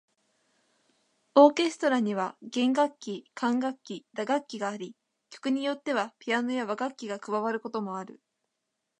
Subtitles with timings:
[1.35, 4.95] オーケストラには弦楽器、管楽器、打楽器があり、
[5.29, 8.19] 曲によってはピアノや和楽器が加わることもある。